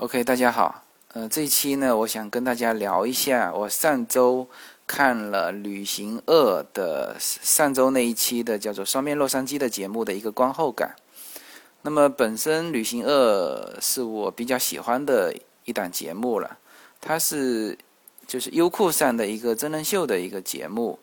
[0.00, 0.84] OK，大家好。
[1.12, 4.48] 呃，这一期呢，我想跟大家聊一下我上周
[4.86, 10.94] 看了《旅行二》的上周那一期的叫做《双面洛杉矶》的节目的一个观后感。
[11.82, 13.10] 那么，本身《旅行二》
[13.80, 15.34] 是我比较喜欢的
[15.64, 16.58] 一档节目了，
[17.00, 17.76] 它是
[18.24, 20.96] 就是优酷上的一个真人秀的一个节目。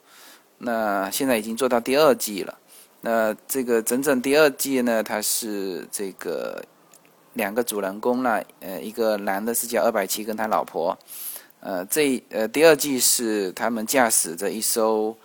[0.59, 2.57] 那现在已经做到第二季了。
[3.01, 6.63] 那这个整整第二季呢，它是这个。
[7.35, 10.97] 两个主人公呢，呃，一个男的是叫二百七，跟他老婆，
[11.59, 15.15] 呃，这呃第二季是他们驾驶着一艘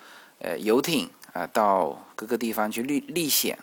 [0.41, 3.59] 呃游艇啊，到各个地方去历历险。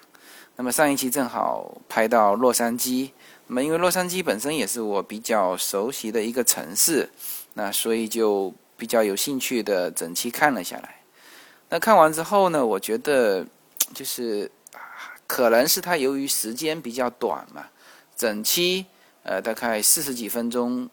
[0.56, 3.12] 那么上一期正好拍到洛杉矶，
[3.48, 7.10] 那么因为洛杉矶本身也是我比较熟悉的一个城市，
[7.54, 10.96] 那所以就比较有兴趣的整期看了下来。
[11.70, 13.46] 那看完之后呢，我觉得
[13.94, 14.50] 就是
[15.28, 17.66] 可能是他由于时间比较短嘛。
[18.18, 18.86] 整期
[19.24, 20.90] 呃大概四十几分钟，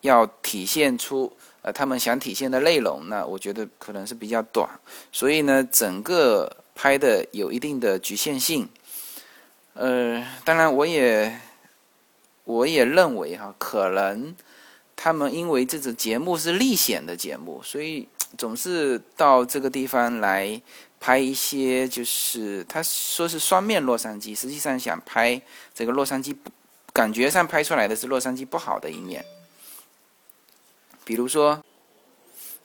[0.00, 4.68] 要体现出呃他们想体现的内容，那我觉得可能是比较短，
[5.10, 8.68] 所以呢整个拍的有一定的局限性。
[9.74, 11.40] 呃，当然我也
[12.44, 14.34] 我也认为哈，可能
[14.94, 20.60] 他们因为这个节目是历险的节目，所以总是到这个地方来
[21.02, 25.42] 拍一些，就是他说是双面洛杉矶，实际上想拍
[25.74, 26.36] 这个洛杉矶。
[26.94, 29.24] 感觉上拍出来的是洛杉矶不好的一面，
[31.06, 31.64] 比如说，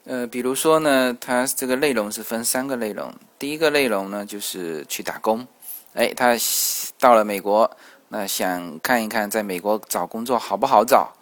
[0.04, 3.10] 呃，比如说呢，他这个内容是分三个内容。
[3.38, 5.48] 第一个内容呢，就是去打工，
[5.94, 6.36] 哎，他
[6.98, 7.74] 到了美国，
[8.08, 11.14] 那想看一看在美国找工作好不好找，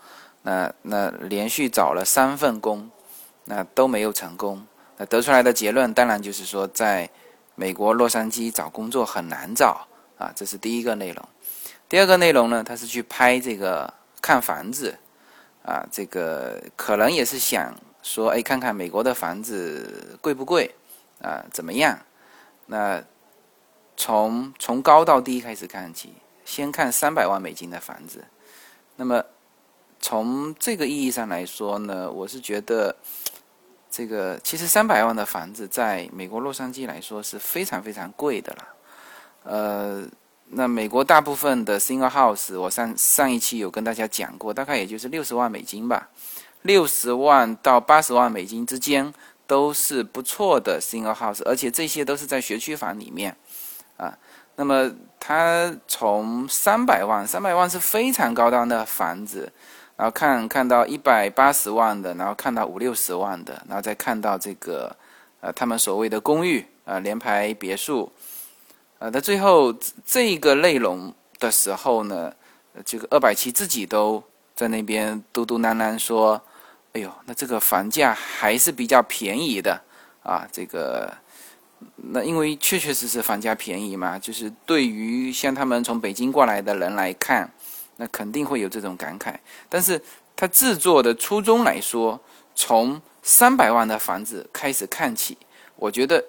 [0.42, 2.91] 那那连续找了三份工，
[3.44, 4.67] 那都没有成功，
[4.97, 7.09] 那得出来的结论当然就是说，在
[7.55, 9.87] 美国洛杉矶找工作很难找
[10.19, 11.29] 啊，这是第一个内容。
[11.89, 14.99] 第二个内容呢，他是去拍这个看房子，
[15.65, 20.75] 啊，这个可能也是想说，哎，看看美国的房子贵不贵，
[21.23, 21.99] 啊，怎么样？
[22.67, 23.03] 那
[23.97, 26.15] 从从高到低开始看起，
[26.45, 28.25] 先看三百万美金的房子。
[28.97, 29.25] 那么
[30.01, 32.97] 从这个意义上来说呢，我是觉得
[33.97, 38.69] 这个其实三百万的房子在美国洛杉矶来说是非常非常贵的了，
[39.45, 40.05] 呃。
[40.51, 46.09] 那美国大部分的 single house，我上上一期有跟大家讲过，大概也就是六十万美金吧，
[46.62, 49.12] 六十万到八十万美金之间
[49.45, 53.37] 都是不错的 single house，而且这些都是在学区房里面，
[53.97, 54.17] 啊，
[54.55, 59.53] 那么它从三百万，三百万是非常高档的房子，
[59.97, 64.95] 然后看看到一百八十万的，然后看到五六十万的，然后再看到这个，
[65.41, 68.12] 呃，他们所谓的公寓，呃，联排别墅。
[68.99, 69.75] 呃，在最后
[70.05, 72.33] 这个内容的时候呢，
[72.85, 74.23] 这个二百七自己都
[74.55, 76.41] 在那边嘟嘟囔囔说
[76.93, 79.83] ：“哎呦，那这个房价还是比较便宜的
[80.23, 81.12] 啊。”这个，
[81.97, 87.51] 那因为确确实实房价便宜嘛，就是对于像他们从北京过来的人来看，
[87.97, 89.34] 那肯定会有这种感慨。
[89.69, 90.01] 但是
[90.34, 92.21] 他制作的初衷来说，
[92.55, 95.37] 从三百万的房子开始看起，
[95.77, 96.25] 我觉得。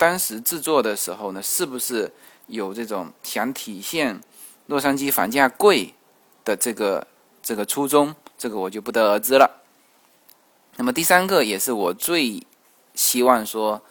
[0.00, 2.10] 当时制作的时候呢，是不是
[2.46, 4.18] 有这种想体现
[4.64, 5.92] 洛杉矶房价贵
[6.42, 7.06] 的这个
[7.42, 8.14] 这个初衷？
[8.38, 9.60] 这个我就不得而知了。
[10.76, 12.42] 那么第三个也是我最
[12.94, 13.82] 希望说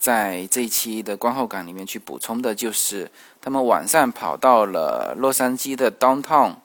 [0.00, 3.08] 在这一期的观后感里面去补充的，就是
[3.40, 6.56] 他们晚上跑到了洛杉矶的 downtown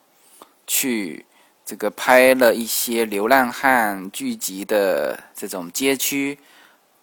[0.68, 1.26] 去，
[1.66, 6.38] 这个拍了一些流浪汉聚集的这种街区。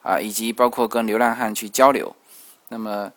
[0.05, 2.15] 啊，以及包括跟流浪汉去交流，
[2.69, 3.11] 那么，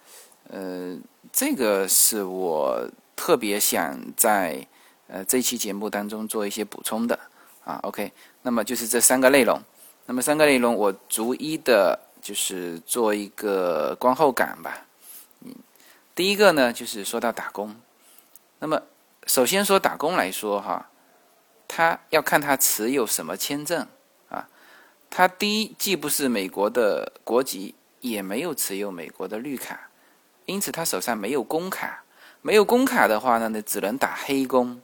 [0.50, 0.98] 呃，
[1.34, 4.66] 这个是我特别想在
[5.08, 7.20] 呃这期节目当中做一些补充的
[7.66, 7.78] 啊。
[7.84, 8.10] OK，
[8.44, 9.62] 那么就是这三个内容，
[10.06, 14.86] 那么三个内容我逐一的，就是做一个观后感吧。
[15.42, 15.54] 嗯，
[16.16, 17.76] 第一个呢，就是说到打工，
[18.60, 18.82] 那么
[19.28, 20.90] 首先说打工来说哈，
[21.68, 23.86] 他要看他持有什么签证
[24.30, 24.48] 啊。
[25.10, 29.90] 他第一既不是美国的国籍，也没有持有美国的绿卡，
[30.46, 32.04] 因此他手上没有工卡。
[32.42, 34.80] 没有工卡的话呢，那只能打黑工。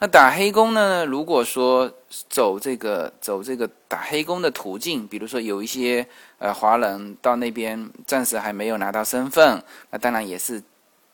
[0.00, 1.04] 那打黑工呢？
[1.04, 1.92] 如果说
[2.28, 6.06] 走这个走这个打黑工的途径，比如说有一些
[6.38, 10.62] 呃华人到那边暂时还没有拿到身份，那当然也是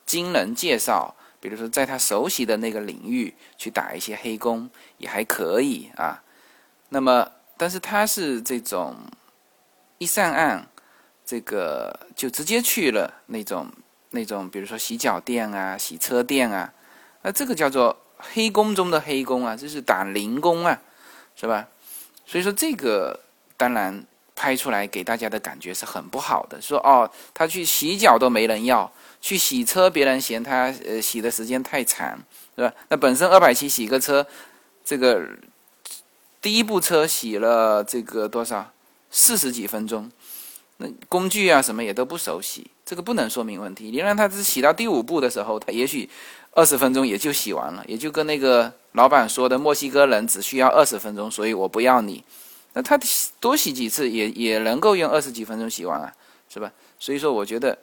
[0.07, 1.15] 经人介绍，
[1.45, 6.25] 比如说在他熟悉的那个领域去打一些黑工也还可以啊。
[6.89, 7.31] 那么。
[7.57, 8.97] 但是他是这种
[9.99, 10.67] 一上岸，
[11.25, 13.69] 这个就直接去了那种
[14.11, 16.75] 那种，比如说洗脚店啊、洗车店啊，
[17.23, 20.83] 那这个叫做黑工中的黑工啊，这是打零工啊，
[21.37, 21.69] 是吧？
[22.27, 23.21] 所以说这个
[23.57, 26.61] 当然拍出来给大家的感觉是很不好的。
[26.61, 28.91] 说哦，他去洗脚都没人要，
[29.21, 32.19] 去洗车别人嫌他呃洗的时间太长，
[32.57, 32.73] 是吧？
[32.89, 34.27] 那本身二百七洗个车，
[34.85, 35.23] 这个
[36.41, 38.73] 第一部车洗了这个多少
[39.11, 40.11] 四十几分钟，
[40.79, 43.91] 那工具啊什么也都不熟悉，这个不能说明问题。
[43.91, 46.09] 你让他只洗到第五步的时候，他也许。
[46.57, 52.23] 二十分钟也就洗完了，也就跟那个老板说的，墨西哥人只需要二十分钟，所以我不要你。
[52.75, 52.99] 那他
[53.41, 56.15] 多洗几次也也能够用二十几分钟洗完啊，
[56.49, 56.71] 是吧？
[56.99, 57.79] 所以说，我觉得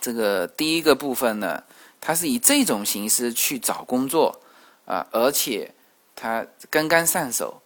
[0.00, 1.62] 这个第一个部分呢，
[2.00, 4.40] 他是以这种形式去找工作
[4.86, 5.72] 啊，而且
[6.14, 7.60] 他刚刚上手，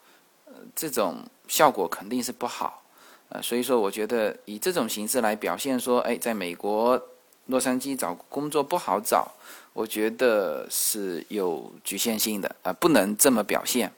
[0.75, 2.82] 这种效果肯定是不好
[3.28, 3.40] 啊。
[3.43, 7.00] 所以说，我觉得以这种形式来表现说，哎，在美国
[7.46, 9.31] 洛杉矶找工作不好找。
[9.75, 13.93] 我觉得是有局限性的啊，不能这么表现。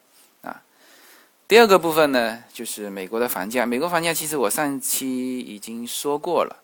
[1.50, 3.66] 第二个部分呢，就是美国的房价。
[3.66, 6.62] 美国房价其实我上期已经说过了，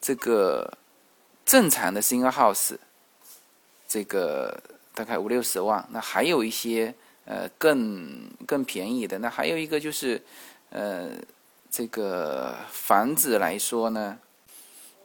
[0.00, 0.78] 这个
[1.44, 2.76] 正常的 single house，
[3.88, 4.62] 这个
[4.94, 5.84] 大概五六十万。
[5.90, 6.94] 那还有一些
[7.24, 9.18] 呃更更便宜的。
[9.18, 10.22] 那还有一个就是
[10.70, 11.08] 呃
[11.68, 14.16] 这个房子来说呢，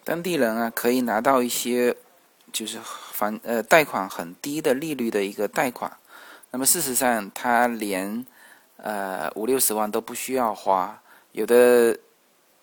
[0.04, 1.96] 当地人啊可以拿到一些
[2.54, 2.78] 就是。
[3.12, 5.96] 房呃贷款很低的利率的一个贷款，
[6.52, 8.26] 那么事实上他连
[8.82, 11.02] 呃五六十万都不需要花，
[11.32, 11.98] 有的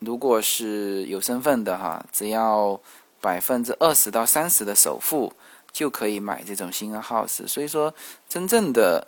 [0.01, 2.81] 如果是有身份的哈，只要
[3.21, 5.33] 百分之二十到三十的首付
[5.73, 7.47] 就可以买这种新的 house。
[7.47, 7.93] 所以说，
[8.29, 9.07] 真正的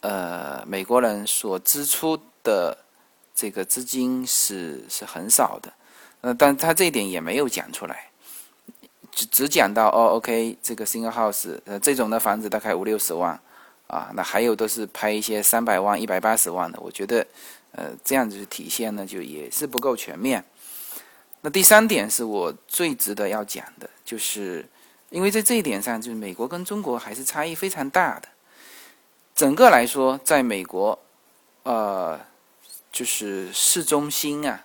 [0.00, 2.76] 呃美国人所支出的
[3.34, 5.72] 这个资金是是很少的，
[6.20, 8.10] 呃，但他这一点也没有讲出来。
[9.10, 13.40] 只只讲到哦，OK，这个 single house，呃，这种的房子大概五六十万，
[13.86, 17.26] 啊，那还有都是拍一些三百万、一百八十万的，我觉得，
[17.72, 20.44] 呃，这样子体现呢，就也是不够全面。
[21.40, 24.68] 那第三点是我最值得要讲的，就是
[25.10, 28.28] 因为在这一点上，就是美国跟中国还是差异非常大的。
[29.34, 30.98] 整个来说，在美国，
[31.62, 32.18] 呃，
[32.90, 34.64] 就是市中心啊，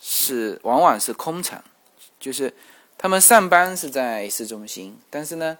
[0.00, 1.62] 是往往是空城，
[2.18, 2.54] 就是。
[2.98, 5.58] 他们上班是在市中心，但是呢，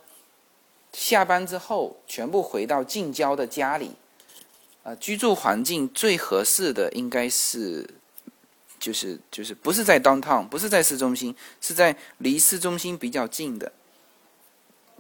[0.97, 3.91] 下班之后全部回到近郊的家里，
[4.83, 7.87] 啊，居住环境最合适的应该是，
[8.81, 13.71] 就是就是不是在 downtown，不是在市中心，是在离市中心比较近的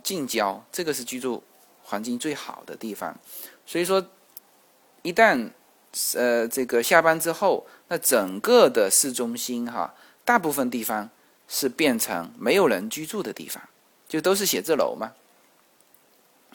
[0.02, 1.42] 近郊，这个是居住
[1.82, 3.18] 环境最好的地方。
[3.64, 4.06] 所以说，
[5.00, 5.50] 一旦
[6.14, 9.94] 呃这个下班之后，那整个的市中心哈，
[10.26, 11.08] 大部分地方。
[11.48, 13.62] 是变成没有人居住的地方，
[14.08, 15.12] 就都是写字楼嘛。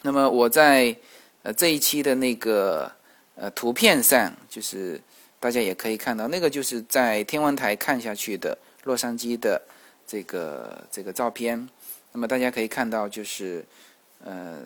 [0.02, 0.94] 那么我在
[1.42, 2.90] 呃这一期的那个
[3.34, 5.00] 呃图片上，就是
[5.38, 9.60] 大家也可以看到，那个就是在天文台看下去的洛杉矶的
[10.06, 11.68] 这个这个照片。
[12.12, 13.64] 那么大家可以看到，就是
[14.24, 14.58] 呃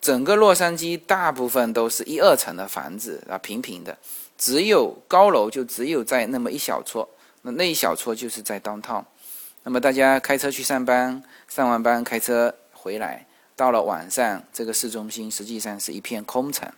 [0.00, 3.96] 整个洛杉矶大部分都是一二层的房子啊，平平的，
[4.36, 7.08] 只有高楼就只有在那么一小撮，
[7.42, 9.04] 那那一小撮就是在 downtown。
[9.62, 13.26] 那么大家开车去上班，上完班开车回来，
[13.56, 16.70] 到了晚上，这个市中心实际上是一片空城，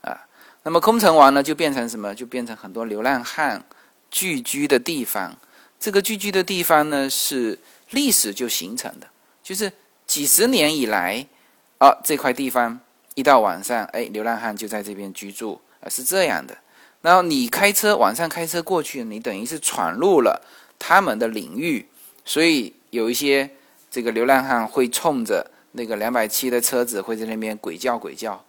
[0.00, 0.26] 啊，
[0.62, 2.14] 那么空城完了就变成什么？
[2.14, 3.62] 就变成很多流浪汉
[4.10, 5.36] 聚居的地方。
[5.78, 7.58] 这个聚居的地方呢，是
[7.90, 9.06] 历史就形成的，
[9.42, 9.70] 就是
[10.06, 11.26] 几十年以来，
[11.76, 12.80] 啊，这块地方
[13.14, 16.56] 一到晚上，哎，流浪汉就在这边居住，啊，是这样的。
[17.02, 20.42] 然后你开车晚上开车过去，你等于是闯入了
[20.78, 21.86] 他们的领域。
[22.24, 23.48] 所以有一些
[23.90, 28.42] 这个流浪汉会冲着那个两百七的车子会在那边鬼叫鬼叫，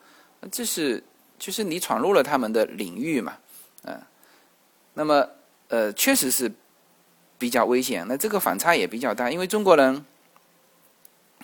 [0.51, 1.03] 这是
[1.37, 3.37] 就是你闯入了他们的领域嘛，
[3.83, 4.01] 嗯，
[4.93, 5.27] 那么
[5.67, 6.51] 呃确实是
[7.37, 10.03] 比较危险，那这个反差也比较大，因为中国人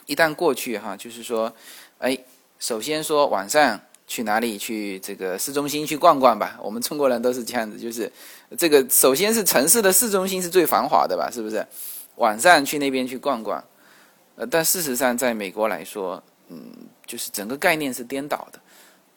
[0.06, 1.54] 一旦过去哈，就是说，
[2.00, 2.18] 哎，
[2.60, 8.12] 首先说晚上去哪里去这个市中心去逛逛吧，我们中国人都是这样子，就是
[8.58, 11.66] 这个首先是城市的市中心是最繁华的吧，是不是？
[12.18, 13.64] 晚上去那边去逛逛，
[14.36, 16.72] 呃，但事实上，在美国来说，嗯，
[17.06, 18.60] 就是整个概念是颠倒的。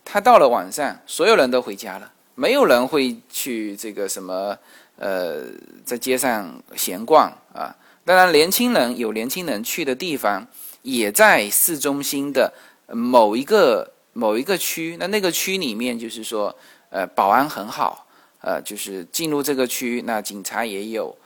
[0.05, 4.57] 他到了晚上，所有人都回家了，没有人会去这个什么，
[4.97, 5.45] 呃，
[5.85, 7.75] 在街上闲逛啊。
[8.05, 10.47] 当然，年轻人有年轻人去的地方，
[10.83, 12.53] 也在市中心的
[12.89, 14.97] 某一个某一个区。
[15.01, 16.55] 那那个区里面，就是说，
[16.91, 18.07] 呃，保安很好，
[18.43, 21.17] 呃，就是进入这个区，那警察也有。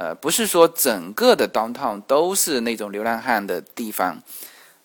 [0.00, 4.16] 呃，不是说整个的 downtown 都是那种流浪汉的地方，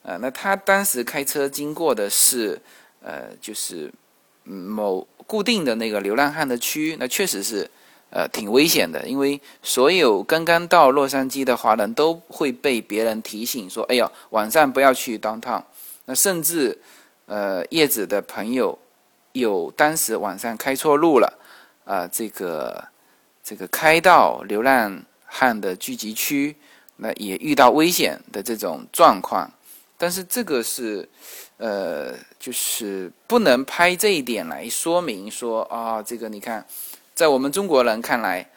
[0.04, 2.60] 呃，那他当时开车经过的是，
[3.02, 3.90] 呃，就是
[4.44, 7.72] 某固定的那个流浪汉的区，那确实是，
[8.10, 15.64] 呃，挺危险的，因为所有刚刚到洛杉矶的华人都会被别人提醒说，哎呦，晚上不要去 downtown。
[16.08, 16.78] 那甚至，
[17.26, 18.78] 呃，叶子的朋友
[19.32, 21.40] 有当时晚上开错路了，
[21.86, 22.84] 啊，这个
[23.46, 26.56] 这个开到流浪汉的聚集区，
[26.96, 29.48] 那也遇到危险的这种状况。
[30.00, 31.08] 但是这个是，
[31.58, 36.66] 呃，就是不能拍这一点来说明说啊，这个你看，
[37.14, 38.50] 在我们中国人看来，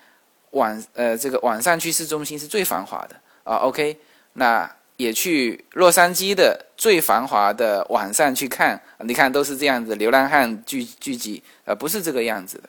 [0.53, 3.57] 晚呃这个晚上去市中心是最繁华的啊。
[3.57, 3.99] OK，
[4.33, 4.71] 那。
[4.99, 12.69] 也去洛杉矶的最繁华的晚上去看，你看都是这样子，流浪汉聚聚集，呃，不是这个样子的，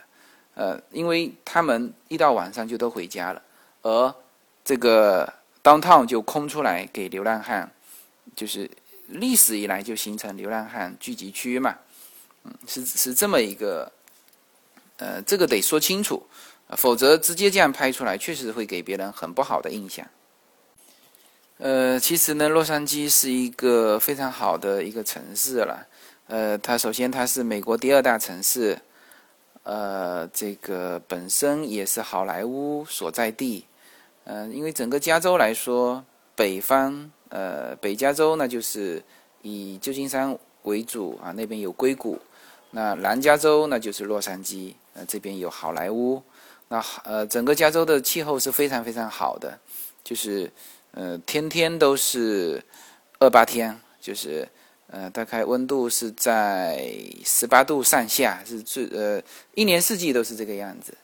[0.59, 3.41] 呃，因为他们一到晚上就都回家了，
[3.81, 4.13] 而
[4.65, 7.71] 这个 downtown 就空出来给流浪汉，
[8.35, 8.69] 就是
[9.07, 11.77] 历史以来就形成流浪汉聚集区嘛，
[12.43, 13.89] 嗯，是是这么一个，
[14.97, 16.27] 呃，这个得说清楚，
[16.71, 20.05] 否则直接这样拍出来，确实会给别人很不好的印象。
[21.59, 25.87] 呃，其实呢，洛杉矶是一个非常好的一个城市了。
[26.27, 28.77] 呃，它首先它是美国第二大城市，
[29.63, 33.65] 呃，这个本身也是好莱坞所在地。
[34.25, 36.03] 嗯，因为整个加州来说，
[36.35, 39.03] 北方呃北加州那就是
[39.41, 42.17] 以旧金山为主啊，那边有硅谷；
[42.71, 46.21] 那南加州那就是洛杉矶，呃这边有好莱坞。
[46.67, 49.59] 那呃整个加州的气候是非常非常好的，
[50.03, 50.51] 就是。
[50.91, 52.63] 呃，天天都是
[53.19, 54.49] 二八天，就是
[54.91, 56.91] 呃，大概温度是在
[57.23, 59.21] 十八度上下，是最呃，
[59.53, 60.97] 一年四季都是这个样子。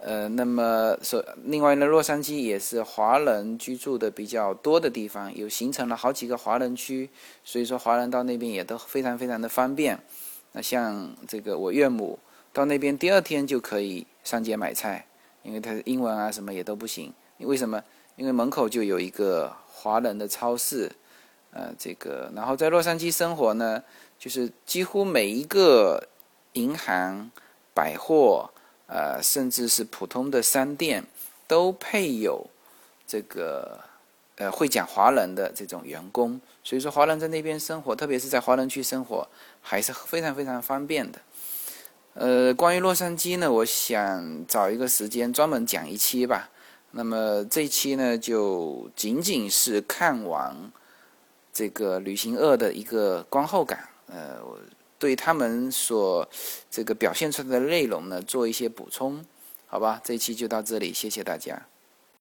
[0.00, 7.08] 呃，那么说，另外呢，洛杉矶也是华人居住的比较多的地方，有形成了好几个华人区，
[7.42, 9.98] 所以说华人到那边也都非常非常的方便。
[10.52, 12.18] 那像这个我岳母
[12.52, 15.06] 到那边第二天就可以上街买菜，
[15.42, 17.82] 因为他英文啊什么也都不行，为什么？
[18.16, 20.92] 因为门口就有一个华人的超市，
[21.56, 23.80] 呃，这个，然后在洛杉矶生活呢，
[24.18, 26.08] 就是几乎每一个
[26.54, 27.30] 银行、
[27.72, 28.50] 百货，
[28.88, 31.04] 呃，甚至是普通的商店，
[31.46, 32.44] 都配有
[33.06, 33.78] 这个
[34.34, 39.28] 呃会讲华人的这种员工，所以说华人在那边生活，特别是在华人区生活，
[39.62, 41.20] 还是非常非常方便的。
[42.14, 46.50] 呃，关于洛杉矶呢，我想找一个时间专门讲一期吧。
[46.90, 50.72] 那么这一期呢，就仅仅是看完
[51.54, 54.40] 这个旅行二的一个观后感，呃，
[54.98, 56.28] 对他们所
[56.68, 59.24] 这个表现出来的内容呢，做一些补充，
[59.66, 60.00] 好吧？
[60.04, 61.66] 这一期就到这里，谢谢大家。